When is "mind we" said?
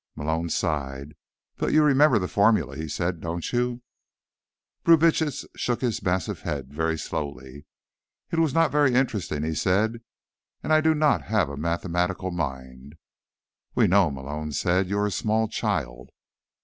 12.31-13.85